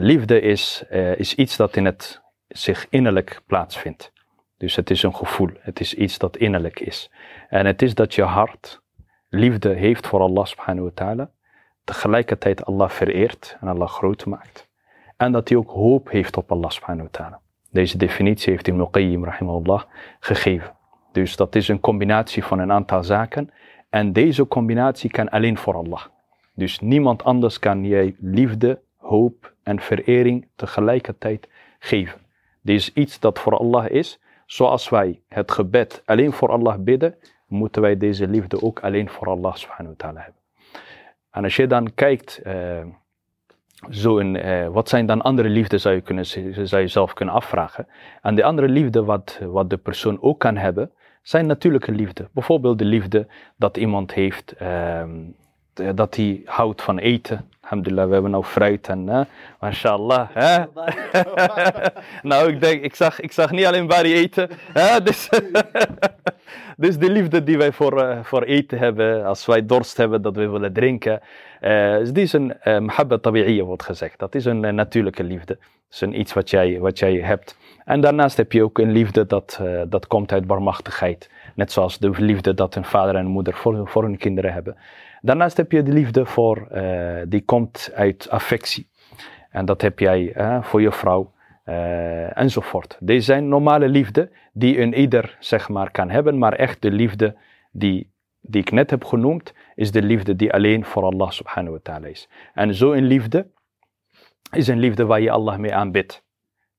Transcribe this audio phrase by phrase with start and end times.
[0.00, 4.12] Liefde is, uh, is iets dat in het zich innerlijk plaatsvindt.
[4.56, 7.10] Dus het is een gevoel, het is iets dat innerlijk is.
[7.48, 8.82] En het is dat je hart
[9.28, 11.30] liefde heeft voor Allah subhanahu wa ta'ala,
[11.84, 14.68] tegelijkertijd Allah vereert en Allah groot maakt.
[15.16, 17.40] En dat hij ook hoop heeft op Allah subhanahu wa ta'ala.
[17.70, 19.82] Deze definitie heeft Ibn Qayyim rahimahullah
[20.20, 20.76] gegeven.
[21.12, 23.50] Dus dat is een combinatie van een aantal zaken.
[23.90, 26.04] En deze combinatie kan alleen voor Allah.
[26.54, 32.20] Dus niemand anders kan jij liefde, hoop en verering tegelijkertijd geven.
[32.60, 34.20] Dit is iets dat voor Allah is.
[34.46, 37.14] Zoals wij het gebed alleen voor Allah bidden,
[37.46, 40.40] moeten wij deze liefde ook alleen voor Allah subhanahu wa ta'ala hebben.
[41.30, 42.84] En als je dan kijkt, uh,
[43.90, 46.26] zo in, uh, wat zijn dan andere liefden zou je, kunnen,
[46.66, 47.86] zou je zelf kunnen afvragen.
[48.22, 50.90] En de andere liefde wat, wat de persoon ook kan hebben,
[51.22, 52.28] zijn natuurlijke liefde.
[52.32, 55.02] Bijvoorbeeld de liefde dat iemand heeft, uh,
[55.94, 57.50] dat hij houdt van eten.
[57.66, 59.26] Alhamdulillah, we hebben nou fruit en,
[59.60, 60.28] mashallah.
[60.32, 60.64] Hè?
[62.28, 64.48] nou, ik denk, ik zag, ik zag niet alleen bari eten.
[64.72, 65.02] Hè?
[65.02, 65.28] Dus,
[66.84, 70.36] dus de liefde die wij voor, uh, voor eten hebben, als wij dorst hebben, dat
[70.36, 71.20] we willen drinken.
[71.60, 74.18] Uh, dus die is een uh, mahabba tabi'iyya, wordt gezegd.
[74.18, 75.54] Dat is een uh, natuurlijke liefde.
[75.54, 77.56] Dat is een iets wat jij, wat jij hebt.
[77.84, 81.30] En daarnaast heb je ook een liefde dat, dat komt uit barmachtigheid.
[81.54, 84.76] Net zoals de liefde dat een vader en een moeder voor, voor hun kinderen hebben.
[85.20, 86.68] Daarnaast heb je de liefde voor,
[87.28, 87.55] die komt
[87.94, 88.88] uit affectie.
[89.50, 91.34] En dat heb jij voor je vrouw
[91.66, 92.96] uh, enzovoort.
[93.00, 97.36] Deze zijn normale liefde die een ieder zeg maar kan hebben, maar echt de liefde
[97.72, 101.80] die, die ik net heb genoemd, is de liefde die alleen voor Allah subhanahu wa
[101.82, 102.28] ta'ala is.
[102.54, 103.46] En zo'n liefde
[104.50, 106.24] is een liefde waar je Allah mee aanbidt.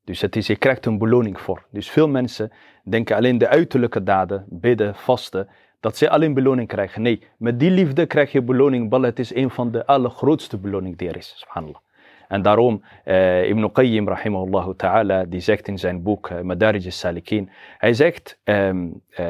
[0.03, 1.65] Dus het is, je krijgt een beloning voor.
[1.71, 2.51] Dus veel mensen
[2.83, 7.01] denken alleen de uiterlijke daden, bidden, vasten, dat zij alleen beloning krijgen.
[7.01, 8.89] Nee, met die liefde krijg je beloning.
[8.89, 11.33] Bal, het is een van de allergrootste beloningen die er is.
[11.37, 11.81] Subhanallah.
[12.27, 17.49] En daarom, uh, Ibn Qayyim rahimahullah ta'ala, die zegt in zijn boek uh, Madarij al-Salikin,
[17.77, 19.25] hij zegt, um, uh,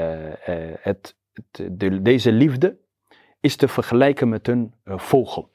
[0.80, 2.78] het, het, de, deze liefde
[3.40, 5.52] is te vergelijken met een vogel.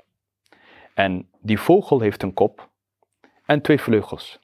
[0.95, 2.69] En die vogel heeft een kop
[3.47, 4.41] en twee vleugels.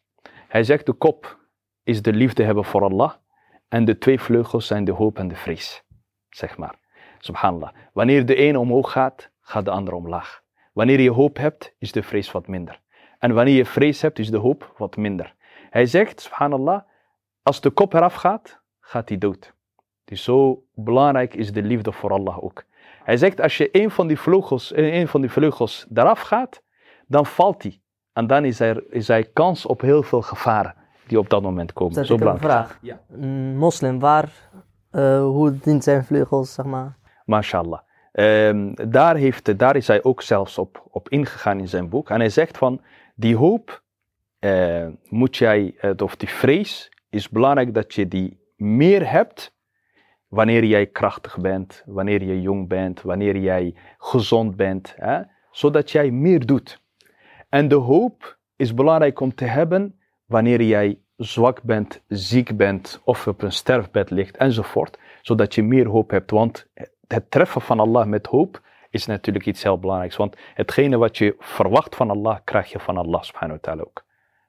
[0.49, 1.39] Hij zegt, de kop
[1.83, 3.13] is de liefde hebben voor Allah
[3.69, 5.87] en de twee vleugels zijn de hoop en de vrees
[6.31, 6.75] zeg maar.
[7.19, 7.71] Subhanallah.
[7.93, 10.43] Wanneer de een omhoog gaat, gaat de ander omlaag.
[10.73, 12.81] Wanneer je hoop hebt, is de vrees wat minder.
[13.19, 15.35] En wanneer je vrees hebt, is de hoop wat minder.
[15.71, 16.81] Hij zegt, subhanallah,
[17.43, 19.55] als de kop eraf gaat, gaat hij dood.
[20.05, 22.65] Dus zo belangrijk is de liefde voor Allah ook.
[23.05, 26.63] Hij zegt, als je een van die vleugels, een van die vleugels eraf gaat,
[27.07, 27.81] dan valt hij.
[28.13, 30.75] En dan is er, is er kans op heel veel gevaren
[31.07, 31.95] die op dat moment komen.
[31.95, 32.79] Zet zo ik een vraag.
[32.83, 33.01] Ja.
[33.55, 34.51] Moslim, waar
[34.93, 36.97] uh, hoe dient zijn vleugels, zeg maar?
[37.25, 37.81] MashaAllah.
[38.13, 42.11] Um, daar, heeft, daar is hij ook zelfs op, op ingegaan in zijn boek.
[42.11, 42.81] En hij zegt van,
[43.15, 43.83] die hoop
[44.41, 49.57] uh, moet jij, uh, of die vrees, is belangrijk dat je die meer hebt
[50.29, 55.21] wanneer jij krachtig bent, wanneer je jong bent, wanneer jij gezond bent, hè?
[55.51, 56.83] zodat jij meer doet.
[57.49, 63.27] En de hoop is belangrijk om te hebben wanneer jij zwak bent, ziek bent of
[63.27, 66.31] op een sterfbed ligt enzovoort, zodat je meer hoop hebt.
[66.31, 66.67] Want
[67.07, 70.17] het treffen van Allah met hoop is natuurlijk iets heel belangrijks.
[70.17, 74.07] Want hetgene wat je verwacht van Allah, krijg je van Allah subhanahu wa ta'ala ook.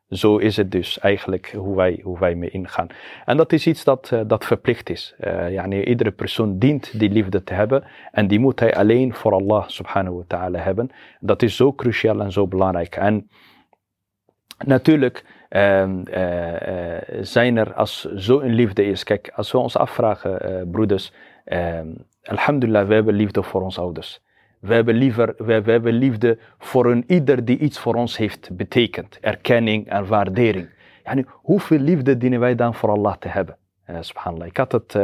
[0.10, 2.88] Zo is het dus eigenlijk hoe wij, hoe wij mee ingaan.
[3.26, 5.16] En dat is iets dat, uh, dat verplicht is.
[5.20, 9.68] Uh, iedere persoon dient die liefde te hebben en die moet hij alleen voor Allah
[9.68, 10.90] subhanahu wa ta'ala hebben.
[11.20, 12.96] Dat is zo cruciaal en zo belangrijk.
[12.96, 13.30] En
[14.66, 19.04] natuurlijk uh, zijn er als zo'n liefde is.
[19.04, 21.14] Kijk, als we ons afvragen, uh, broeders,
[21.46, 21.80] uh,
[22.24, 24.22] alhamdulillah, we hebben liefde voor onze ouders.
[24.60, 28.50] We hebben, liever, we, we, hebben liefde voor een ieder die iets voor ons heeft
[28.52, 29.18] betekend.
[29.22, 30.70] Erkenning en waardering.
[31.04, 33.58] Yani, hoeveel liefde dienen wij dan voor Allah te hebben?
[34.00, 34.48] Subhanallah.
[34.48, 34.98] Ik had het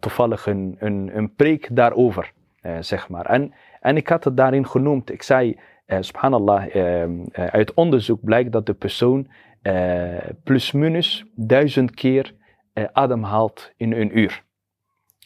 [0.00, 2.32] toevallig een, een, een preek daarover,
[2.80, 3.26] zeg maar.
[3.26, 5.12] En, en ik had het daarin genoemd.
[5.12, 9.28] Ik zei, subhanallah, ehm, uit onderzoek blijkt dat de persoon
[9.62, 12.34] uh, plus minus duizend keer
[12.74, 14.42] uh, ademhaalt in een uur.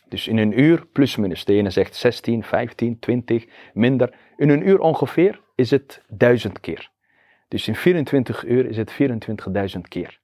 [0.08, 1.44] Dus in een uur plus minus.
[1.44, 4.14] De ene zegt 16, 15, 20, minder.
[4.36, 6.90] In een uur ongeveer is het duizend keer.
[7.48, 8.92] Dus in 24 uur is het
[9.74, 10.20] 24.000 keer.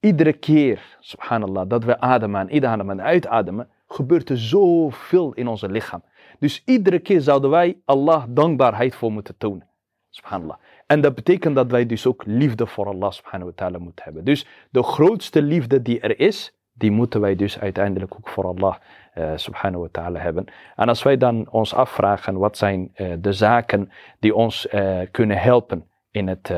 [0.00, 5.62] Iedere keer, subhanallah, dat we ademen en inademen en uitademen, gebeurt er zoveel in ons
[5.62, 6.02] lichaam.
[6.38, 9.68] Dus iedere keer zouden wij Allah dankbaarheid voor moeten tonen.
[10.10, 10.56] Subhanallah.
[10.90, 14.24] En dat betekent dat wij dus ook liefde voor Allah subhanahu wa ta'ala moeten hebben.
[14.24, 18.76] Dus de grootste liefde die er is, die moeten wij dus uiteindelijk ook voor Allah
[19.14, 20.44] uh, subhanahu wa ta'ala hebben.
[20.76, 25.36] En als wij dan ons afvragen wat zijn uh, de zaken die ons uh, kunnen
[25.36, 26.52] helpen in het,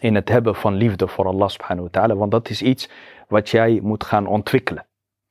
[0.00, 2.14] in het hebben van liefde voor Allah subhanahu wa ta'ala.
[2.14, 2.90] Want dat is iets
[3.28, 4.86] wat jij moet gaan ontwikkelen.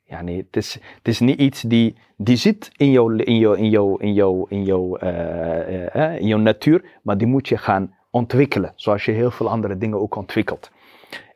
[0.10, 3.70] Yani, het, is, het is niet iets die, die zit in jouw, in jouw, in
[3.70, 7.96] jouw, in jouw, in jouw, eh, eh, in jouw natuur, maar die moet je gaan
[8.10, 8.74] ontwikkelen.
[8.76, 10.72] Zoals je heel veel andere dingen ook ontwikkelt.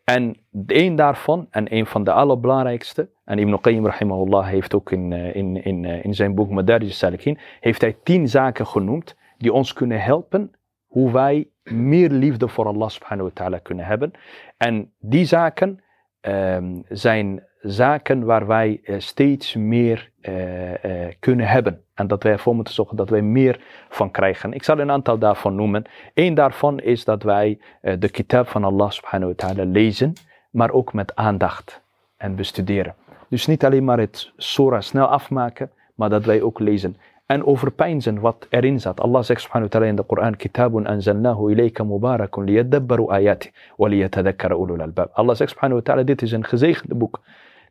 [0.03, 5.13] En een daarvan, en een van de allerbelangrijkste, en Ibn Qayyim rahimahullah heeft ook in,
[5.13, 9.53] eh, in, in, eh, in zijn boek Madarij Salikin, heeft hij tien zaken genoemd die
[9.53, 10.51] ons kunnen helpen
[10.87, 14.11] hoe wij meer liefde voor Allah subhanahu wa ta'ala kunnen hebben.
[14.57, 15.83] En die zaken
[16.21, 21.81] ehm, zijn zaken waar wij eh, steeds meer eh, eh, kunnen hebben.
[21.93, 24.53] En dat wij ervoor moeten zorgen dat wij meer van krijgen.
[24.53, 25.83] Ik zal een aantal daarvan noemen.
[26.13, 30.13] Eén daarvan is dat wij de kitab van Allah subhanahu wa ta'ala lezen,
[30.51, 31.81] maar ook met aandacht
[32.17, 32.95] en bestuderen.
[33.29, 38.19] Dus niet alleen maar het surah snel afmaken, maar dat wij ook lezen en overpeinzen
[38.19, 38.99] wat erin zat.
[38.99, 43.87] Allah zegt subhanahu wa ta'ala in de Koran, Kitabun anzalnahu ilayka mubarakun liyadabbaru ayati wa
[43.87, 45.09] liyatadakkara ulul albab.
[45.13, 47.21] Allah zegt subhanahu wa ta'ala, dit is een gezegende boek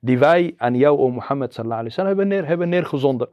[0.04, 3.28] die wij aan jou, o Mohammed hebben, neer, hebben neergezonden.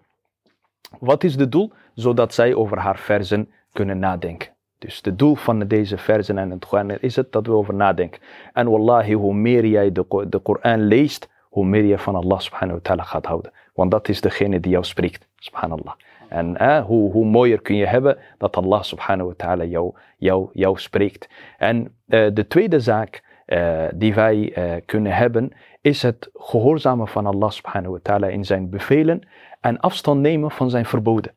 [0.99, 1.71] Wat is het doel?
[1.93, 4.49] Zodat zij over haar verzen kunnen nadenken.
[4.77, 8.21] Dus het doel van deze verzen en het Koran is het dat we over nadenken.
[8.53, 12.73] En wallahi, hoe meer jij de, de Koran leest, hoe meer je van Allah subhanahu
[12.73, 13.51] wa ta'ala gaat houden.
[13.73, 15.93] Want dat is degene die jou spreekt, subhanallah.
[16.27, 20.49] En eh, hoe, hoe mooier kun je hebben dat Allah subhanahu wa ta'ala jou, jou,
[20.53, 21.29] jou spreekt.
[21.57, 24.53] En uh, de tweede zaak uh, die wij
[24.85, 25.51] kunnen hebben,
[25.81, 29.27] is het gehoorzamen van Allah subhanahu wa ta'ala in zijn bevelen
[29.59, 31.33] en afstand nemen van zijn verboden.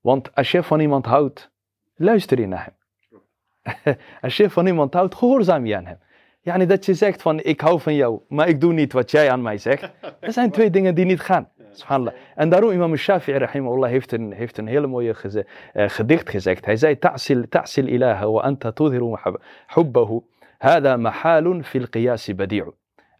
[0.00, 1.50] Want als je van iemand houdt,
[1.94, 2.74] luister je naar hem.
[4.20, 5.98] als je van iemand houdt, gehoorzaam je aan hem.
[6.40, 9.10] Ja, niet dat je zegt van ik hou van jou, maar ik doe niet wat
[9.10, 9.90] jij aan mij zegt.
[10.20, 11.48] Dat zijn twee dingen die niet gaan.
[11.72, 12.14] Subhanallah.
[12.34, 16.64] En daarom imam Shafi'i rahimahullah heeft een, heeft een hele mooie geze, uh, gedicht gezegd.
[16.64, 19.16] Hij zei, ta'sil, ta'sil ilaha wa anta tudhiru
[19.66, 20.20] hubbahu.
[20.64, 22.72] هذا محال في القياس بديع.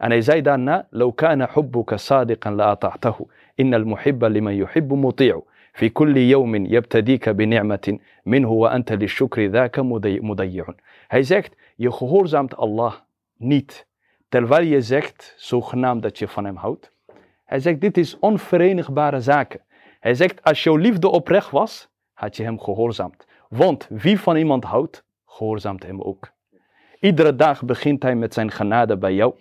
[0.02, 3.26] أنا زيد أن لو كان حبك صادقا لأطعته.
[3.60, 5.42] إن المحب لمن يحب مطيع.
[5.74, 10.20] في كل يوم يبتديك بنعمة منه وأنت للشكر ذاك مضيع.
[10.22, 10.64] مدي
[11.10, 12.92] هاي زكت يخهور زمت الله
[13.40, 13.86] نيت.
[14.30, 16.90] تلوالي زكت سوخ نام دا تشفنم هوت
[17.48, 19.58] هاي زكت ديت is unverenigbare zaken
[20.04, 21.88] هاي زكت als jouw liefde oprecht was
[22.18, 26.34] هاتي هم hem gehoorzaamd want wie van iemand houdt gehoorzaamt hem ook
[27.04, 29.34] Iedere dag begint hij met zijn genade bij jou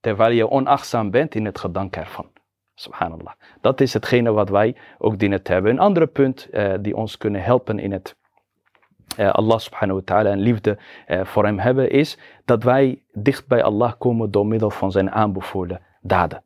[0.00, 2.26] terwijl je onachtzaam bent in het gedank ervan.
[2.74, 3.32] Subhanallah.
[3.60, 5.70] Dat is hetgene wat wij ook dienen te hebben.
[5.70, 8.16] Een andere punt uh, die ons kunnen helpen in het
[9.18, 10.78] uh, Allah subhanahu wa ta'ala en liefde
[11.08, 15.10] uh, voor hem hebben, is dat wij dicht bij Allah komen door middel van zijn
[15.10, 16.42] aanbevolen daden.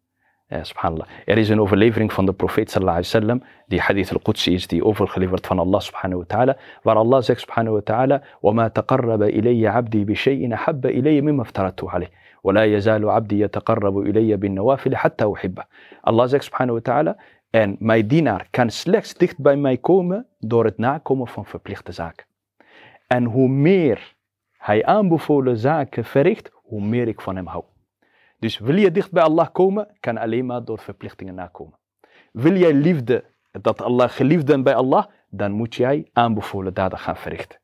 [0.52, 1.08] subhanallah.
[1.26, 4.84] Er is een overlevering van de profeet sallallahu alaihi wasallam, die hadith al-Qudsi is, die
[4.84, 9.68] overgeleverd van Allah subhanahu wa ta'ala, waar Allah zegt subhanahu wa ta'ala, وَمَا تَقَرَّبَ إِلَيَّ
[9.68, 12.10] عَبْدِي بِشَيْءٍ حَبَّ إِلَيَّ مِمَّا افْتَرَدْتُ عَلَيْهِ
[12.44, 15.64] ولا يزال عبدي يتقرب إلي بالنوافل حتى أحبه.
[16.02, 17.18] Allah zegt subhanahu wa ta'ala,
[17.50, 22.26] en mijn dienaar kan slechts dicht bij mij komen door het nakomen van verplichte zaken.
[23.08, 24.16] En hoe meer
[24.58, 27.64] hij aanbevolen zaken verricht, hoe meer ik van hem hou.
[28.43, 31.79] Dus wil je dicht bij Allah komen, kan alleen maar door verplichtingen nakomen.
[32.33, 37.17] Wil jij liefde, dat Allah geliefd bent bij Allah, dan moet jij aanbevolen daden gaan
[37.17, 37.59] verrichten.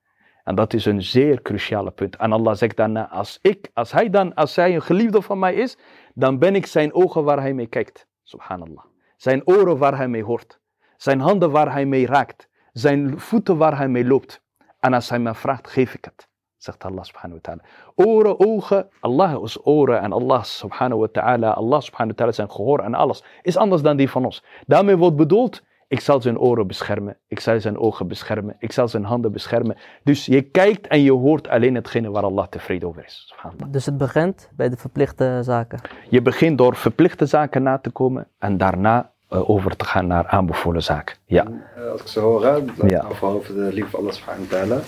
[0.44, 2.16] En dat is een zeer cruciale punt.
[2.16, 5.54] En Allah zegt daarna, als, ik, als, hij dan, als hij een geliefde van mij
[5.54, 5.78] is,
[6.14, 8.06] dan ben ik zijn ogen waar hij mee kijkt.
[8.22, 8.84] Subhanallah.
[9.16, 10.60] Zijn oren waar hij mee hoort.
[10.96, 12.48] Zijn handen waar hij mee raakt.
[12.72, 14.42] Zijn voeten waar hij mee loopt.
[14.80, 16.27] En als hij me vraagt, geef ik het.
[16.58, 17.62] Zegt Allah subhanahu wa ta'ala.
[17.94, 22.50] Oren, ogen, Allah is oren en Allah subhanahu wa ta'ala, Allah subhanahu wa ta'ala zijn
[22.50, 24.44] gehoor en alles is anders dan die van ons.
[24.66, 27.16] Daarmee wordt bedoeld, ik zal zijn oren beschermen.
[27.28, 28.56] Ik zal zijn ogen beschermen.
[28.58, 29.76] Ik zal zijn handen beschermen.
[30.04, 33.34] Dus je kijkt en je hoort alleen hetgene waar Allah tevreden over is.
[33.66, 35.80] Dus het begint bij de verplichte zaken?
[36.08, 40.26] Je begint door verplichte zaken na te komen en daarna uh, over te gaan naar
[40.26, 41.16] aanbevolen zaken.
[41.24, 41.44] Ja.
[41.44, 43.04] En, uh, als ik zo hoor, laat ja.
[43.10, 44.80] vooral over de liefde van Allah subhanahu wa ta'ala.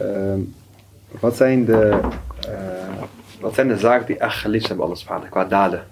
[0.00, 0.42] Uh,
[1.20, 2.00] wat, zijn de,
[2.48, 3.02] uh,
[3.40, 5.84] wat zijn de zaken die echt geliefd zijn bij Allah subhanahu qua daden?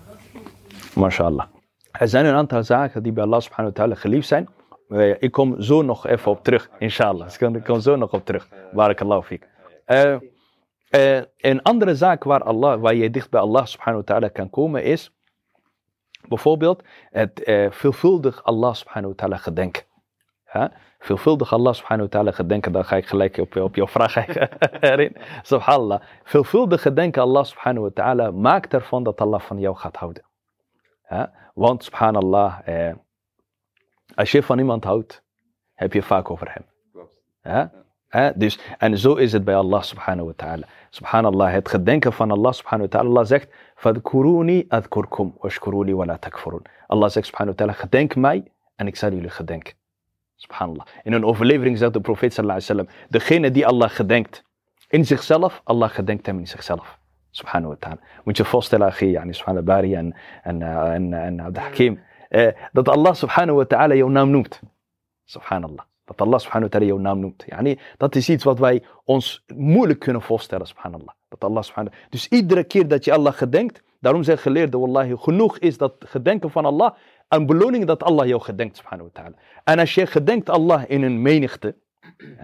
[0.94, 1.46] MashaAllah.
[1.90, 4.48] Er zijn een aantal zaken die bij Allah subhanahu wa ta'ala geliefd zijn.
[5.18, 7.28] Ik kom zo nog even op terug, inshallah.
[7.54, 8.48] Ik kom zo nog op terug.
[8.72, 9.48] Barakallahu fik.
[9.86, 10.16] Uh,
[10.90, 14.50] uh, een andere zaak waar, Allah, waar je dicht bij Allah subhanahu wa ta'ala kan
[14.50, 15.12] komen is
[16.28, 19.82] bijvoorbeeld het uh, veelvuldig Allah subhanahu wa ta'ala gedenken.
[20.52, 20.72] Ja?
[20.98, 24.26] Veelvuldig Allah subhanahu wa ta'ala gedenken, dan ga ik gelijk op, op jouw vraag
[24.80, 25.16] erin.
[25.42, 26.00] Subhanallah.
[26.24, 30.24] Veelvuldig gedenken Allah subhanahu wa ta'ala maakt ervan dat Allah van jou gaat houden.
[31.08, 31.32] Ja?
[31.54, 32.94] Want subhanallah, eh,
[34.14, 35.22] als je van iemand houdt,
[35.74, 36.64] heb je vaak over hem.
[37.42, 37.70] Ja?
[38.08, 38.30] Hè?
[38.34, 40.66] Dus, en zo is het bij Allah subhanahu wa ta'ala.
[40.90, 43.08] Subhanallah, het gedenken van Allah subhanahu wa ta'ala.
[43.08, 43.52] Allah zegt,
[44.68, 46.62] adkurkum washkuruni wa la takfurun.
[46.86, 49.80] Allah zegt subhanahu wa ta'ala, gedenk mij en ik zal jullie gedenken.
[50.42, 50.86] Subhanallah.
[51.02, 54.44] In een overlevering zegt de profeet sallallahu alaihi wasallam, degene die Allah gedenkt
[54.88, 56.98] in zichzelf, Allah gedenkt hem in zichzelf.
[57.30, 58.00] Subhanahu wa ta'ala.
[58.24, 62.48] Moet je voorstellen, Achi, yani, subhanallah, Bari en, en, uh, en, en Abdul Hakim, uh,
[62.72, 64.60] dat Allah subhanahu wa ta'ala jouw naam noemt.
[65.24, 65.84] Subhanallah.
[66.04, 67.44] Dat Allah subhanahu wa ta'ala jouw naam noemt.
[67.46, 71.14] Yani, dat is iets wat wij ons moeilijk kunnen voorstellen, subhanallah.
[71.28, 75.58] Dat Allah subhanahu Dus iedere keer dat je Allah gedenkt, daarom zijn geleerden, wallahi, genoeg
[75.58, 76.92] is dat gedenken van Allah
[77.32, 79.36] een beloning dat Allah jou gedenkt, subhanahu wa ta'ala.
[79.64, 81.74] En als je gedenkt Allah in een menigte,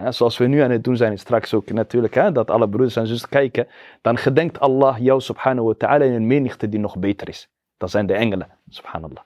[0.09, 3.07] zoals we nu aan het doen zijn, straks ook natuurlijk, hè, dat alle broeders en
[3.07, 3.67] zusters kijken,
[4.01, 7.49] dan gedenkt Allah jou subhanahu wa ta'ala in een menigte die nog beter is.
[7.77, 9.23] Dat zijn de engelen, subhanallah.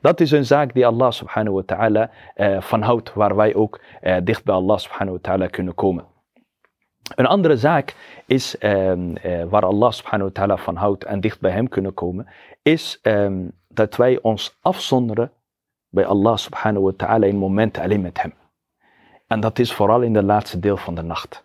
[0.00, 3.80] Dat is een zaak die Allah subhanahu wa ta'ala uh, van houdt, waar wij ook
[4.02, 6.04] uh, dicht bij Allah subhanahu wa ta'ala kunnen komen.
[7.14, 7.94] Een andere zaak
[8.26, 11.94] is, um, uh, waar Allah subhanahu wa ta'ala van houdt en dicht bij hem kunnen
[11.94, 12.26] komen,
[12.62, 15.32] is um, dat wij ons afzonderen
[15.88, 18.32] bij Allah subhanahu wa ta'ala in momenten alleen met hem.
[19.26, 21.44] En dat is vooral in de laatste deel van de nacht.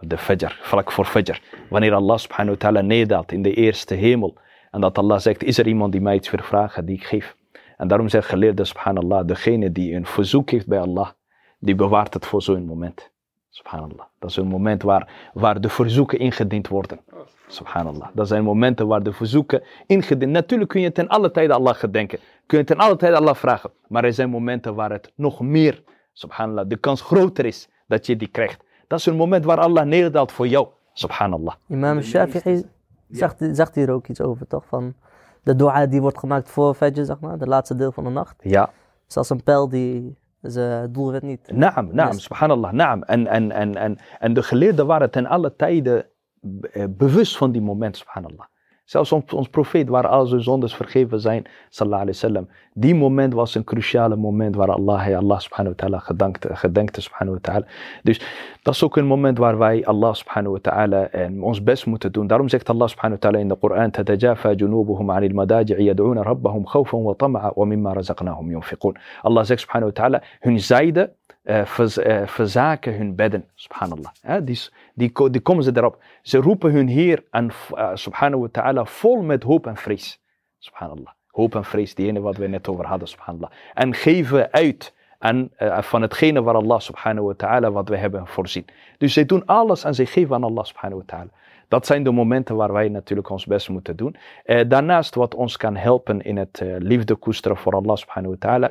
[0.00, 1.42] De fajr, vlak voor fajr.
[1.70, 4.34] Wanneer Allah subhanahu wa ta'ala neerdaalt in de eerste hemel.
[4.70, 7.36] En dat Allah zegt, is er iemand die mij iets wil vragen, die ik geef.
[7.76, 11.10] En daarom zegt geleerde subhanallah, degene die een verzoek heeft bij Allah,
[11.58, 13.10] die bewaart het voor zo'n moment.
[13.50, 14.06] Subhanallah.
[14.18, 17.00] Dat is een moment waar, waar de verzoeken ingediend worden.
[17.46, 18.08] Subhanallah.
[18.12, 22.18] Dat zijn momenten waar de verzoeken ingediend Natuurlijk kun je ten alle tijden Allah gedenken.
[22.46, 23.70] Kun je ten alle tijden Allah vragen.
[23.88, 28.16] Maar er zijn momenten waar het nog meer, subhanallah, de kans groter is dat je
[28.16, 28.64] die krijgt.
[28.86, 30.68] Dat is een moment waar Allah neerdaalt voor jou.
[30.92, 31.54] Subhanallah.
[31.68, 32.64] Imam Shafi'i
[33.08, 34.64] zegt, zegt hier ook iets over, toch?
[34.66, 34.94] Van
[35.42, 38.34] de dua die wordt gemaakt voor Fajr, zeg maar, de laatste deel van de nacht.
[38.42, 38.70] Ja.
[39.06, 41.50] Zoals een pijl die zijn doelwit niet.
[41.52, 43.02] Naam, naam, subhanallah, naam.
[43.02, 46.06] En, en, en, en, en de geleerden waren ten alle tijden
[46.89, 48.45] bewust van die moment, subhanallah.
[48.85, 52.49] Zelfs ons, ons profeet, waar al zijn zondes vergeven zijn, sallallahu alayhi wasallam.
[52.73, 57.01] Die moment was een cruciale moment waar Allah, hij Allah subhanahu wa ta'ala gedankte, gedenkte,
[57.01, 57.65] subhanahu wa ta'ala.
[58.03, 58.21] Dus
[58.61, 62.11] dat is ook een moment waar wij Allah subhanahu wa ta'ala en ons best moeten
[62.11, 62.27] doen.
[62.27, 66.65] Daarom zegt Allah subhanahu wa ta'ala in de Koran, تتجافى جنوبهم عن المضاجع يدعون ربهم
[66.65, 68.93] خوفا وطمعا ومما رزقناهم ينفقون.
[69.21, 71.13] Allah zegt subhanahu wa ta'ala, hun zijde
[71.46, 74.10] uh, vers, uh, verzaken hun bedden, subhanallah.
[74.42, 74.60] Die,
[74.94, 76.02] die, die, komen ze daarop.
[76.22, 80.20] Ze roepen hun Heer, en, uh, subhanahu wa ta'ala, vol met hoop en vrees.
[80.58, 81.12] Subhanallah.
[81.30, 83.50] Hoop en vrees, die ene wat we net over hadden, subhanallah.
[83.74, 85.50] En geven uit aan,
[85.80, 88.64] van hetgene waar Allah subhanahu wa ta'ala wat we hebben voorzien.
[88.98, 91.30] Dus zij doen alles en zij geven aan Allah subhanahu wa ta'ala.
[91.68, 94.16] Dat zijn de momenten waar wij natuurlijk ons best moeten doen.
[94.44, 98.48] Uh, daarnaast wat ons kan helpen in het uh, liefde koesteren voor Allah subhanahu wa
[98.48, 98.70] ta'ala.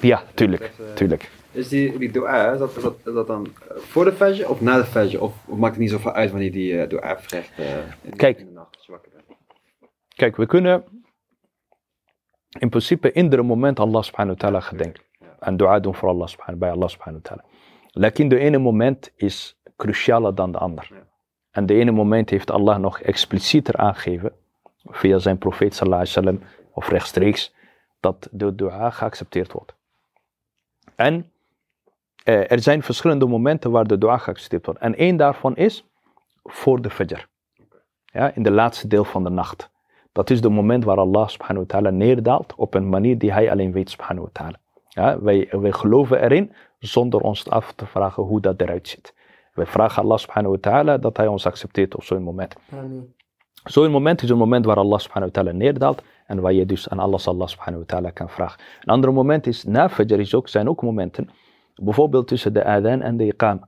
[0.00, 1.30] Ja, tuurlijk, tuurlijk.
[1.52, 4.60] Is die, die dua, is dat, is dat, is dat dan voor de fajr of
[4.60, 5.22] na de fajr?
[5.22, 7.58] Of, of, maakt het niet zoveel uit wanneer die uh, dua verricht
[8.02, 9.38] in, kijk, in de nacht als je wakker bent?
[10.14, 10.84] Kijk, we kunnen
[12.58, 15.02] in principe iedere moment Allah subhanahu wa ta'ala gedenken.
[15.18, 15.36] Ja.
[15.38, 17.44] En dua doen voor Allah subhanahu, bij Allah subhanahu wa ta'ala.
[17.90, 20.88] Lekker de ene moment is crucialer dan de ander.
[20.90, 21.06] Ja.
[21.50, 24.32] En de ene moment heeft Allah nog explicieter aangegeven,
[24.84, 27.54] via zijn profeet sallallahu alaihi wasallam, of rechtstreeks,
[28.00, 29.74] dat de dua geaccepteerd wordt.
[30.94, 31.31] En
[32.24, 34.80] eh, er zijn verschillende momenten waar de dua geaccepteerd wordt.
[34.80, 35.84] En één daarvan is
[36.42, 37.28] voor de fajr.
[38.04, 39.70] Ja, in de laatste deel van de nacht.
[40.12, 43.50] Dat is het moment waar Allah subhanahu wa ta'ala neerdaalt op een manier die hij
[43.50, 44.60] alleen weet subhanahu wa ta'ala.
[44.88, 49.14] Ja, wij, wij geloven erin zonder ons af te vragen hoe dat eruit ziet.
[49.52, 52.54] Wij vragen Allah subhanahu wa ta'ala dat hij ons accepteert op zo'n moment.
[53.64, 56.88] Zo'n moment is een moment waar Allah subhanahu wa ta'ala neerdaalt en waar je dus
[56.88, 58.60] aan alles Allah subhanahu wa ta'ala kan vragen.
[58.80, 61.30] Een ander moment is, na fajr is ook, zijn ook momenten,
[61.74, 63.64] bijvoorbeeld tussen de adhan en de iqam.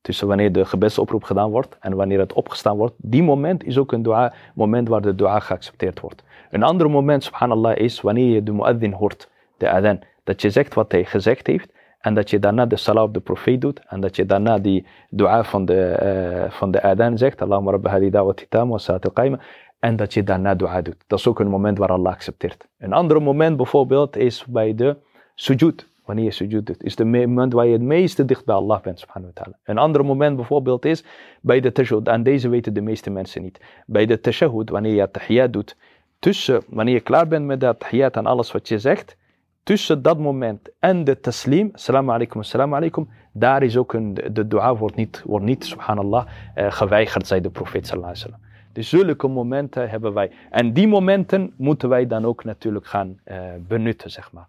[0.00, 2.94] Tussen wanneer de gebedsoproep gedaan wordt en wanneer het opgestaan wordt.
[2.96, 6.24] Die moment is ook een dua, moment waar de dua geaccepteerd wordt.
[6.50, 10.00] Een ander moment, subhanallah, is wanneer je de muaddin hoort, de adhan.
[10.24, 11.72] Dat je zegt wat hij gezegd heeft
[12.02, 13.80] en dat je daarna de salah op de profeet doet.
[13.88, 15.98] En dat je daarna die dua van de,
[16.44, 17.42] uh, van de adhan zegt.
[17.42, 19.36] Allahumma rabbi hadi da'wati tam wa saat al
[19.78, 21.04] En dat je daarna dua doet.
[21.06, 22.68] Dat is ook een moment waar Allah accepteert.
[22.78, 24.96] Een ander moment bijvoorbeeld is bij de
[25.34, 25.90] sujud.
[26.04, 26.84] Wanneer je sujud doet.
[26.84, 29.00] Is het moment waar je het meeste dicht bij Allah bent.
[29.00, 29.58] Subhanahu wa ta'ala.
[29.64, 31.04] Een ander moment bijvoorbeeld is
[31.40, 32.08] bij de tashahud.
[32.08, 33.60] En deze weten de meeste mensen niet.
[33.86, 35.76] Bij de tashahud, wanneer je tahiyat doet.
[36.18, 39.16] Tussen, wanneer je klaar bent met dat tahiyat en alles wat je zegt
[39.62, 44.46] tussen dat moment en de taslim, salam alaikum, salam alaikum, daar is ook een, de
[44.46, 48.50] dua wordt niet, wordt niet subhanallah, uh, geweigerd, zei de profeet sallallahu alaihi wasallam.
[48.72, 50.30] Dus zulke momenten hebben wij.
[50.50, 53.36] En die momenten moeten wij dan ook natuurlijk gaan uh,
[53.68, 54.46] benutten, zeg maar.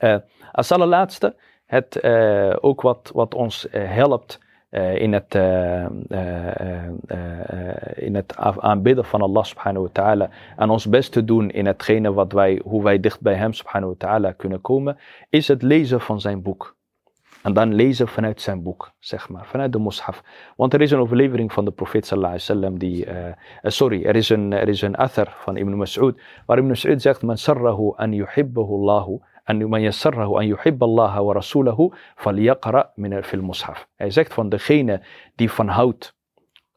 [0.00, 0.16] Uh,
[0.52, 1.34] als allerlaatste
[1.66, 6.48] het, eh, ook wat, wat ons eh, helpt eh, in, het, eh, eh,
[7.06, 10.30] eh, in het aanbidden van Allah subhanahu wa ta'ala.
[10.56, 13.94] En ons best te doen in hetgene wat wij, hoe wij dicht bij hem subhanahu
[13.98, 14.98] wa ta'ala kunnen komen.
[15.30, 16.76] Is het lezen van zijn boek.
[17.44, 20.22] En dan lezen vanuit zijn boek, zeg maar, vanuit de mushaf.
[20.56, 24.28] Want er is een overlevering van de profeet sallallahu die, eh, eh, sorry, er is
[24.28, 28.12] een, er is een athar van Ibn Mas'ud, waar Ibn Mas'ud zegt, man sarrahu an
[28.12, 33.88] yuhibbahu Allahu, en man yassarrahu an yuhibba Allah wa rasulahu, falyaqra min fil mushaf.
[33.96, 35.00] Hij zegt van degene
[35.34, 36.14] die van houdt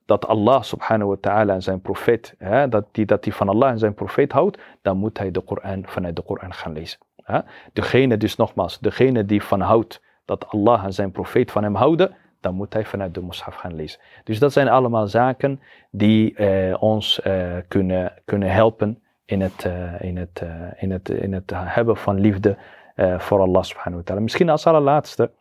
[0.06, 3.70] dat Allah subhanahu wa ta'ala en zijn profeet, hè, dat die, dat die van Allah
[3.70, 7.00] en zijn profeet houdt, dan moet hij de Koran vanuit de Koran gaan lezen.
[7.24, 7.40] Hè.
[7.74, 12.16] Degene dus nogmaals, degene die van houdt dat Allah en zijn profeet van hem houden,
[12.40, 14.00] dan moet hij vanuit de mushaf gaan lezen.
[14.24, 15.60] Dus dat zijn allemaal zaken
[15.92, 21.10] die eh, ons eh, kunnen, kunnen helpen in het, eh, in, het, eh, in, het,
[21.10, 22.58] in het hebben van liefde
[22.96, 24.22] eh, voor Allah subhanahu wa ta'ala.
[24.22, 25.32] Misschien als allerlaatste,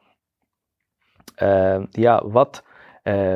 [1.91, 2.65] ja, wat,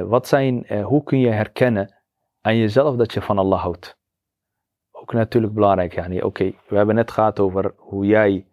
[0.04, 1.94] wat zijn, hoe kun je herkennen
[2.40, 3.98] aan jezelf dat je van Allah houdt?
[4.92, 8.46] Ook natuurlijk belangrijk, yani, oké, we hebben net gehad over hoe jij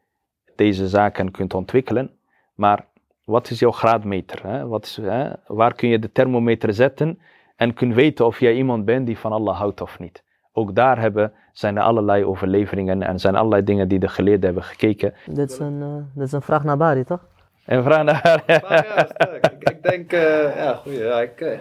[0.56, 2.20] deze zaken kunt ontwikkelen,
[2.56, 2.86] maar
[3.24, 4.48] wat is jouw graadmeter?
[4.48, 4.68] Hè?
[4.68, 5.30] Wat is, hè?
[5.48, 7.20] Waar kun je de thermometer zetten
[7.56, 10.24] en kun weten of jij iemand bent die van Allah houdt of niet?
[10.52, 14.64] Ook daar hebben, zijn er allerlei overleveringen en zijn allerlei dingen die de geleerden hebben
[14.64, 15.14] gekeken.
[15.26, 17.26] Dit is een, eh, dit is een vraag naar Bari, toch?
[17.66, 19.46] En vraag naar ja, sterk.
[19.52, 21.00] ik, ik denk, eh, ja, goeie.
[21.04, 21.60] Ja, ik, eh,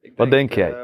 [0.00, 0.74] ik Wat denk jij?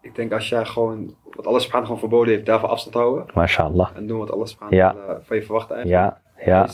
[0.00, 3.26] ik denk als jij gewoon, wat alles subhanahu gewoon verboden heeft, daarvan afstand houden.
[3.34, 3.88] MashaAllah.
[3.94, 4.94] En doen wat alles subhanahu Ja.
[5.22, 6.20] van je verwacht eigenlijk.
[6.44, 6.68] Ja, ja,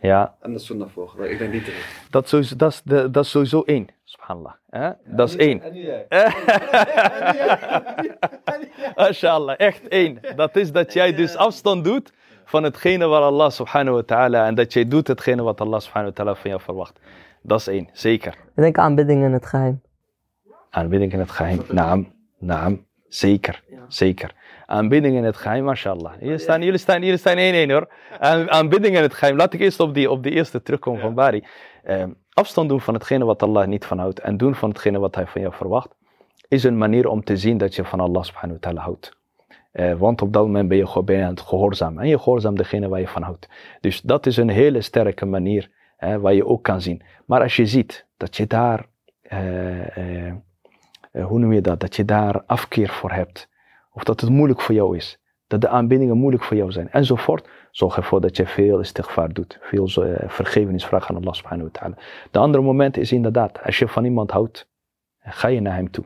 [0.00, 0.34] ja.
[0.40, 1.30] En de sunnah volgen.
[1.30, 3.88] Ik denk niet te Dat, sowieso- dat, is de, dat is sowieso één.
[4.10, 4.52] Subhanallah.
[4.70, 4.90] Hè?
[5.04, 5.62] Dat is één.
[5.62, 6.06] En jij.
[9.56, 10.20] Echt één.
[10.36, 12.12] Dat is dat jij dus afstand doet
[12.44, 16.12] van hetgene waar Allah subhanahu wa ta'ala en dat jij doet hetgene wat Allah subhanahu
[16.14, 17.00] wa ta'ala van jou verwacht.
[17.42, 18.32] Dat is één, zeker.
[18.32, 19.80] Ik denk aanbidding in het geheim.
[20.70, 21.62] Aanbidding in het geheim.
[21.68, 22.86] Naam, naam.
[23.08, 24.34] Zeker, zeker.
[24.66, 26.12] Aanbidding in het geheim, mashallah.
[26.20, 27.88] Jullie staan, jullie staan, jullie staan 1-1 hoor.
[28.18, 29.36] Aan, aanbidding in het geheim.
[29.36, 31.44] Laat ik eerst op die, op die eerste terugkomen van Bari.
[31.82, 35.14] Ehm, afstand doen van hetgene wat Allah niet van houdt en doen van hetgene wat
[35.14, 35.94] hij van jou verwacht,
[36.48, 39.18] is een manier om te zien dat je van Allah subhanahu wa ta'ala houdt.
[39.72, 42.02] Eh, want op dat moment ben je, ben aan het gehoorzamen.
[42.02, 43.48] En je gehoorzaamt degene waar je van houdt.
[43.80, 47.02] Dus dat is een hele sterke manier hè, waar je ook kan zien.
[47.26, 48.86] Maar als je ziet dat je daar,
[49.22, 50.34] eh, eh,
[51.12, 53.48] eh, hoe noem je dat, dat je daar afkeer voor hebt.
[53.92, 55.18] Of dat het moeilijk voor jou is.
[55.50, 56.90] Dat de aanbiddingen moeilijk voor jou zijn.
[56.90, 57.48] Enzovoort.
[57.70, 59.58] Zorg ervoor dat je veel istighfar doet.
[59.60, 61.94] Veel eh, vergevenis vraagt aan Allah subhanahu wa ta'ala.
[62.30, 64.68] De andere moment is inderdaad, als je van iemand houdt,
[65.20, 66.04] ga je naar hem toe.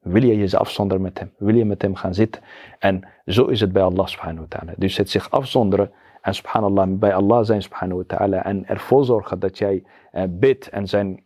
[0.00, 1.32] Wil je jezelf afzonderen met hem?
[1.38, 2.42] Wil je met hem gaan zitten?
[2.78, 4.72] En zo is het bij Allah subhanahu wa ta'ala.
[4.76, 8.44] Dus het zich afzonderen en subhanallah bij Allah zijn subhanahu wa ta'ala.
[8.44, 11.22] En ervoor zorgen dat jij eh, bidt en zijn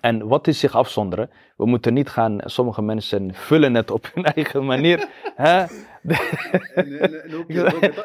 [0.00, 1.30] en wat is zich afzonderen?
[1.56, 5.08] We moeten niet gaan, sommige mensen vullen het op hun eigen manier.
[5.34, 5.64] hè?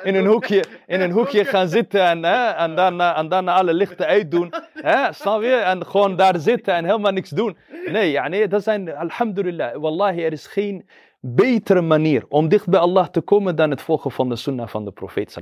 [0.04, 2.46] in, een hoekje, in een hoekje gaan zitten en, hè?
[2.50, 4.54] en, daarna, en daarna alle lichten uitdoen.
[4.74, 5.14] Hè?
[5.14, 5.56] Snap je?
[5.56, 7.58] En gewoon daar zitten en helemaal niks doen.
[7.86, 10.88] Nee, ja, nee dat zijn, alhamdulillah, wallahi, er is geen
[11.20, 14.86] betere manier om dicht bij Allah te komen dan het volgen van de sunnah van
[14.86, 15.38] de profeet.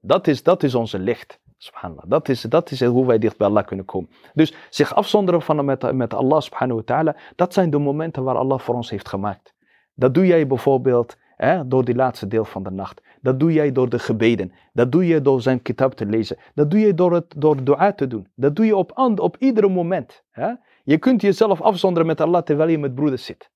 [0.00, 1.38] Dat is, dat is onze licht.
[1.62, 2.04] Subhanallah.
[2.06, 4.10] Dat is, dat is hoe wij dicht bij Allah kunnen komen.
[4.34, 8.36] Dus zich afzonderen van met, met Allah subhanahu wa ta'ala, dat zijn de momenten waar
[8.36, 9.54] Allah voor ons heeft gemaakt.
[9.94, 13.02] Dat doe jij bijvoorbeeld hè, door die laatste deel van de nacht.
[13.20, 14.52] Dat doe jij door de gebeden.
[14.72, 16.38] Dat doe je door zijn kitab te lezen.
[16.54, 18.26] Dat doe je door, het, door dua te doen.
[18.34, 20.22] Dat doe je op, op ieder moment.
[20.30, 20.52] Hè?
[20.84, 23.50] Je kunt jezelf afzonderen met Allah terwijl je met broeders zit.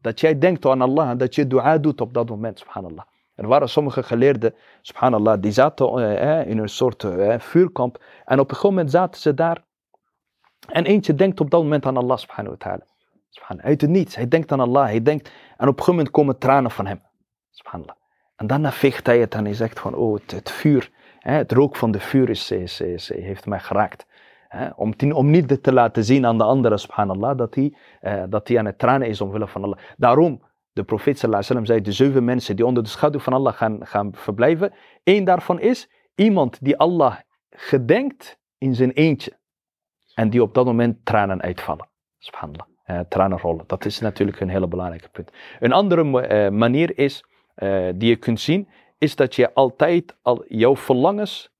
[0.00, 3.04] Dat jij denkt aan Allah en dat je dua doet op dat moment, subhanallah.
[3.36, 8.02] Er waren sommige geleerden, subhanallah, die zaten eh, in een soort eh, vuurkamp.
[8.24, 9.64] En op een gegeven moment zaten ze daar.
[10.68, 12.84] En eentje denkt op dat moment aan Allah, subhanahu wa ta'ala.
[13.62, 14.16] Uit het niets.
[14.16, 14.84] Hij denkt aan Allah.
[14.84, 17.02] Hij denkt, en op een gegeven moment komen tranen van hem.
[17.50, 17.96] Subhanallah.
[18.36, 20.90] En daarna veegt hij het en hij zegt van, oh, het, vuur.
[21.18, 24.06] Het rook van de vuur is, is, is, heeft mij geraakt.
[24.76, 28.58] Om, om niet te laten zien aan de anderen, subhanallah, dat hij, eh, dat hij
[28.58, 29.78] aan het tranen is omwille van Allah.
[29.96, 30.42] Daarom,
[30.76, 33.86] de profeet sallallahu alaihi zei, de zeven mensen die onder de schaduw van Allah gaan,
[33.86, 34.72] gaan verblijven.
[35.04, 37.16] Eén daarvan is iemand die Allah
[37.50, 39.32] gedenkt in zijn eentje.
[40.14, 41.88] En die op dat moment tranen uitvallen.
[42.18, 42.66] Subhanallah.
[42.84, 43.64] Eh, tranen rollen.
[43.66, 45.30] Dat is natuurlijk een hele belangrijke punt.
[45.60, 50.44] Een andere eh, manier is, eh, die je kunt zien, is dat je altijd al
[50.48, 51.50] jouw verlangens,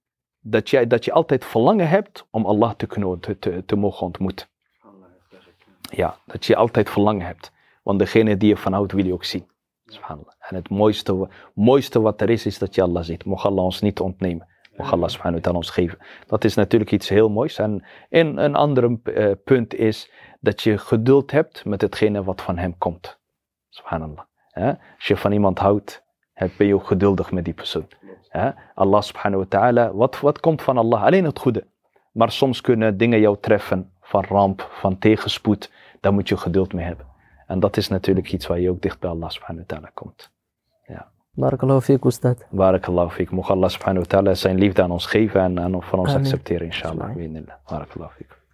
[0.41, 4.07] dat, jij, dat je altijd verlangen hebt om Allah te, kunnen, te, te, te mogen
[4.07, 4.47] ontmoeten.
[5.81, 7.55] Ja, dat je altijd verlangen hebt.
[7.87, 9.47] Want degene die je van houdt, wil je ook zien.
[10.39, 13.25] En het mooiste, mooiste wat er is, is dat je Allah ziet.
[13.25, 14.49] Mocht Allah ons niet ontnemen.
[14.77, 15.99] Mag Allah subhanahu wa ta'ala ons geven.
[16.27, 17.59] Dat is natuurlijk iets heel moois.
[17.59, 22.59] En een, een ander eh, punt is dat je geduld hebt met hetgene wat van
[22.59, 23.19] hem komt.
[23.69, 24.25] Subhanallah.
[24.49, 24.69] Hè?
[24.69, 26.05] Als je van iemand houdt,
[26.57, 27.87] ben je ook geduldig met die persoon.
[28.75, 31.03] Allah subhanahu wa ta'ala, wat, wat komt van Allah?
[31.03, 31.67] Alleen het goede.
[32.13, 35.71] Maar soms kunnen dingen jou treffen van ramp, van tegenspoed.
[36.01, 37.15] Daar moet je geduld mee hebben.
[37.47, 40.31] En dat is natuurlijk iets waar je ook dicht bij Allah subhanahu wa ta'ala komt.
[40.87, 41.11] Ja.
[41.31, 42.47] Barakallahu fiek, Ustad.
[42.51, 43.31] Barakallahu fiek.
[43.31, 46.67] Mocht Allah subhanahu wa ta'ala zijn liefde aan ons geven en aan, van ons accepteren,
[46.67, 47.15] inshallah.
[47.69, 48.45] Barakallahu fiek.